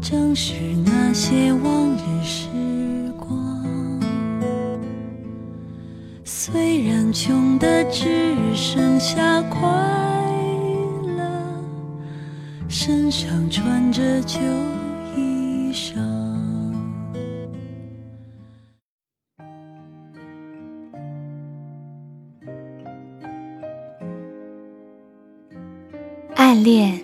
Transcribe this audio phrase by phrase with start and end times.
[0.00, 0.54] 正是
[0.86, 2.48] 那些往日时
[3.18, 4.00] 光，
[6.24, 9.68] 虽然穷的只剩下快
[11.16, 11.62] 乐，
[12.68, 14.38] 身上穿着旧
[15.14, 15.98] 衣裳。
[26.34, 26.98] 暗恋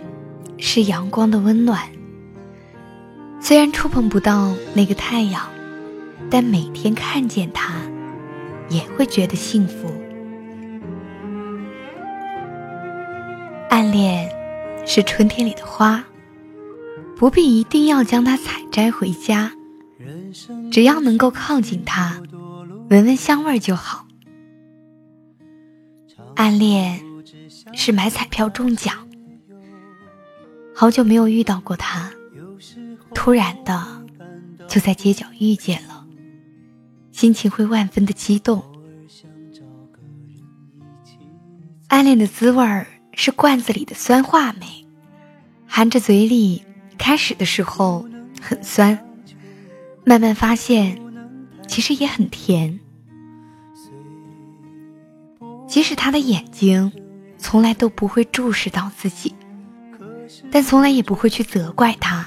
[0.57, 1.79] 是阳光的温暖。
[3.45, 5.47] 虽然触碰不到那个太阳，
[6.31, 7.75] 但每天看见它，
[8.71, 9.93] 也会觉得幸福。
[13.69, 14.35] 暗恋
[14.87, 16.03] 是春天里的花，
[17.19, 19.53] 不必一定要将它采摘回家，
[20.73, 22.23] 只要能够靠近它，
[22.89, 24.07] 闻闻香味就好。
[26.35, 26.99] 暗恋
[27.75, 29.07] 是买彩票中奖，
[30.75, 32.11] 好久没有遇到过他。
[33.15, 34.05] 突然的，
[34.69, 36.05] 就在街角遇见了，
[37.11, 38.63] 心情会万分的激动。
[41.89, 44.85] 暗恋的滋味儿是罐子里的酸话梅，
[45.67, 46.63] 含着嘴里，
[46.99, 48.07] 开始的时候
[48.43, 48.99] 很酸，
[50.05, 51.01] 慢慢发现，
[51.67, 52.79] 其实也很甜。
[55.67, 56.93] 即使他的眼睛
[57.39, 59.35] 从来都不会注视到自己，
[60.51, 62.24] 但从来也不会去责怪他。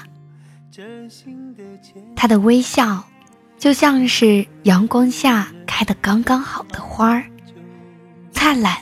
[2.14, 3.04] 他的微笑，
[3.58, 7.24] 就像是阳光下开的刚刚好的花儿，
[8.30, 8.76] 灿烂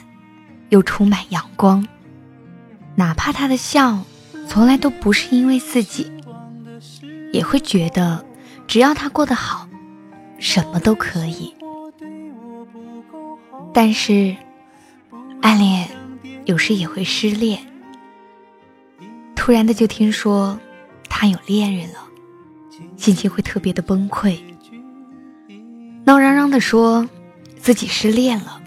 [0.71, 1.87] 又充满阳光。
[2.95, 4.05] 哪怕他的笑
[4.49, 6.11] 从来都不是因为自己，
[7.33, 8.25] 也会觉得
[8.67, 9.69] 只要他过得好，
[10.39, 11.55] 什么都可以。
[13.73, 14.35] 但是，
[15.43, 15.89] 暗恋
[16.45, 17.61] 有时也会失恋。
[19.35, 20.59] 突然的就听说。
[21.09, 22.01] 他有恋人了，
[23.07, 24.37] 心情会特别的崩溃，
[26.05, 27.09] 闹嚷嚷的说
[27.57, 28.61] 自己失恋了，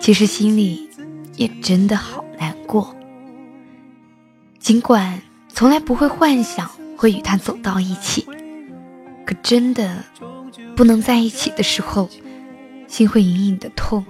[0.00, 0.90] 其实心里
[1.36, 2.96] 也真的好难过。
[4.58, 8.26] 尽管从来不会幻想会与他走到一起，
[9.24, 10.02] 可真的
[10.74, 12.10] 不能在一起的时候，
[12.88, 14.04] 心会隐隐的痛。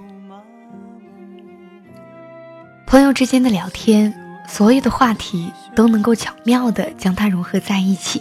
[2.86, 4.22] 朋友之间的聊天。
[4.46, 8.20] 所有的话题都能够巧妙的将他融合在一起，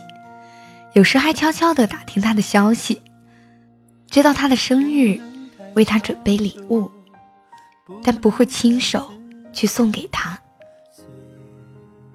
[0.93, 3.01] 有时还悄悄地打听他的消息，
[4.09, 5.19] 知道他的生日，
[5.73, 6.89] 为他准备礼物，
[8.03, 9.11] 但不会亲手
[9.51, 10.39] 去送给他。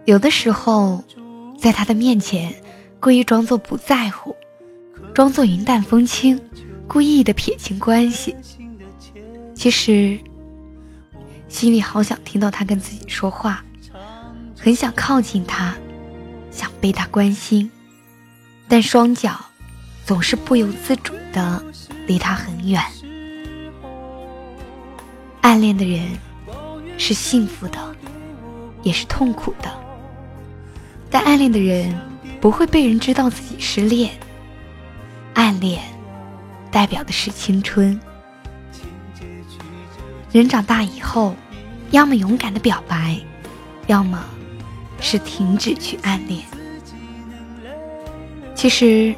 [0.05, 1.03] 有的时候，
[1.59, 2.55] 在他的面前，
[3.01, 4.35] 故意装作不在乎，
[5.13, 6.41] 装作云淡风轻，
[6.87, 8.35] 故意的撇清关系。
[9.55, 10.17] 其实，
[11.49, 13.65] 心里好想听到他跟自己说话。
[14.57, 15.75] 很想靠近他，
[16.51, 17.71] 想被他关心，
[18.69, 19.35] 但双脚
[20.05, 21.65] 总是不由自主的
[22.07, 22.83] 离他很远。
[25.41, 26.03] 暗恋的人
[26.99, 27.79] 是幸福的，
[28.83, 29.71] 也是痛苦的。
[31.11, 31.99] 但暗恋的人
[32.41, 34.11] 不会被人知道自己失恋。
[35.35, 35.83] 暗恋
[36.71, 37.99] 代表的是青春。
[40.31, 41.35] 人长大以后，
[41.91, 43.19] 要么勇敢的表白，
[43.87, 44.23] 要么。
[45.01, 46.43] 是停止去暗恋。
[48.59, 49.15] 其实，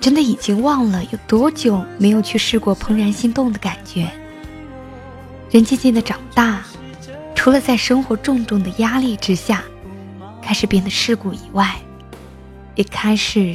[0.00, 4.10] 真的已经忘了有多久没有去试过怦然心动的感觉。
[5.50, 6.62] 人渐渐的长大，
[7.34, 9.62] 除了在生活重重的压力之下，
[10.40, 11.78] 开始变得世故以外，
[12.74, 13.54] 也开始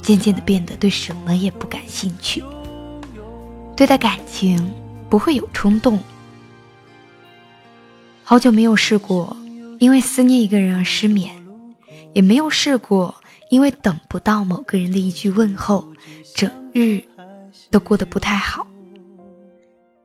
[0.00, 2.40] 渐渐的变得对什么也不感兴趣。
[3.76, 4.72] 对待感情
[5.08, 5.98] 不会有冲动。
[8.22, 9.36] 好久没有试过。
[9.80, 11.34] 因为思念一个人而失眠，
[12.12, 13.14] 也没有试过
[13.50, 15.92] 因为等不到某个人的一句问候，
[16.34, 17.04] 整日
[17.70, 18.66] 都过得不太好。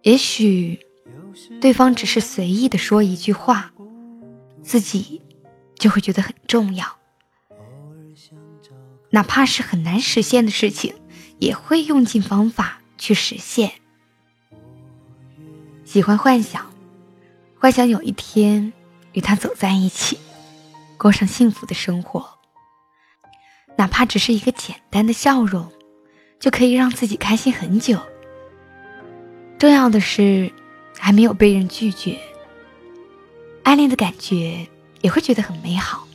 [0.02, 0.80] 也许
[1.62, 3.72] 对方只是随意的说一句话，
[4.62, 5.22] 自己
[5.76, 6.98] 就会觉得很重要。
[9.12, 10.96] 哪怕是很难实现的事情，
[11.40, 13.72] 也会用尽方法去实现。
[15.86, 16.74] 喜欢幻想，
[17.60, 18.74] 幻想有一天。
[19.14, 20.20] 与他走在一起，
[20.98, 22.38] 过上幸福的生活。
[23.78, 25.72] 哪怕只是一个简单的笑容，
[26.40, 28.00] 就可以让自己开心很久。
[29.58, 30.52] 重要的是，
[30.98, 32.20] 还没有被人拒绝，
[33.64, 34.68] 暗恋的感觉
[35.02, 36.08] 也会觉得很美好。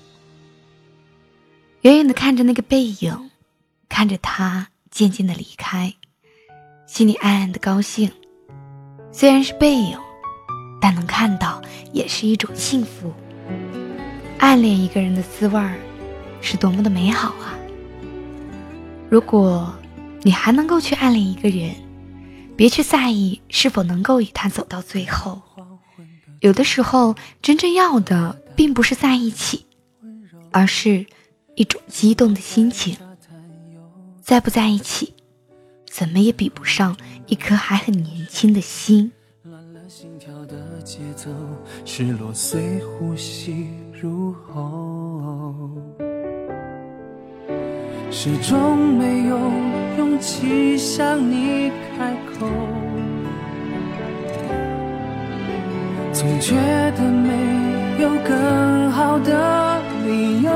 [1.82, 3.30] 远远的看着那个背影，
[3.88, 5.94] 看着他渐渐的离开，
[6.86, 8.10] 心里暗暗的高兴。
[9.12, 9.98] 虽然是背影，
[10.80, 11.60] 但能看到
[11.92, 13.12] 也是一种幸福。
[14.38, 15.78] 暗恋一个人的滋味儿，
[16.40, 17.58] 是多么的美好啊！
[19.08, 19.74] 如果
[20.22, 21.74] 你还能够去暗恋一个人，
[22.56, 25.40] 别去在意是否能够与他走到最后。
[26.40, 29.66] 有的时候，真正要的并不是在一起，
[30.50, 31.06] 而是。
[31.56, 32.96] 一种激动的心情，
[34.22, 35.12] 在不在一起，
[35.84, 36.96] 怎么也比不上
[37.26, 39.12] 一颗还很年轻的心。
[39.86, 41.28] 心跳的节奏，
[41.84, 43.66] 失落随呼吸
[44.00, 45.68] 入喉，
[48.12, 49.38] 始终没有
[49.96, 52.46] 勇气向你开口，
[56.12, 56.56] 总觉
[56.96, 60.50] 得没有更好的理由。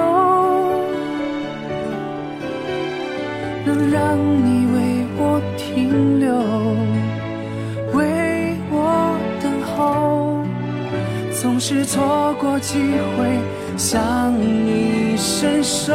[3.65, 6.35] 能让你为我停留，
[7.97, 10.45] 为我等候，
[11.41, 12.79] 总是错过机
[13.17, 13.39] 会
[13.79, 15.95] 向你伸手。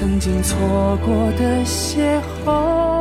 [0.00, 2.99] 曾经错过的邂逅？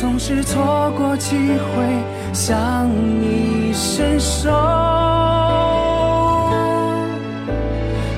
[0.00, 1.84] 总是错过机会
[2.32, 2.88] 向
[3.20, 4.50] 你伸手。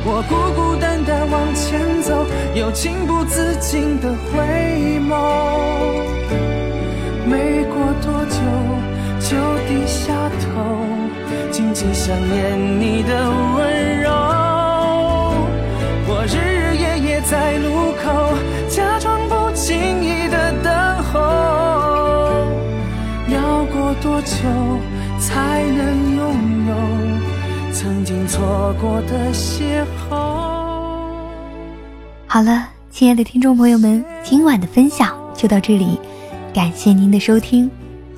[0.04, 2.24] 我孤孤单单往前走，
[2.54, 4.38] 又情不自禁的回
[5.00, 5.10] 眸。
[7.26, 8.38] 没过多久
[9.18, 9.36] 就
[9.66, 10.62] 低下头，
[11.50, 13.91] 紧紧想念你的温柔。
[23.82, 24.36] 过多久
[25.18, 27.72] 才能拥有？
[27.72, 30.14] 曾经错过的邂逅。
[32.28, 35.98] 好了，亲爱的听众朋友们，今晚的分享就到这里，
[36.54, 37.68] 感谢您的收听。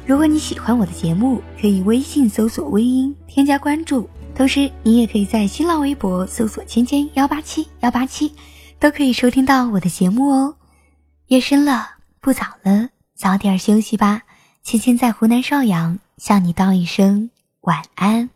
[0.05, 8.31] 如果你喜欢我的节目，可以微信搜索“微音”添加关注，同时你也可以在新浪微博搜索“芊芊幺八七幺八七”，
[8.79, 10.57] 都可以收听到我的节目哦。
[11.29, 11.87] 夜深了，
[12.21, 14.24] 不早了，早点休息吧。
[14.65, 17.29] 芊芊在湖南邵阳向你道一声
[17.61, 18.31] 晚安。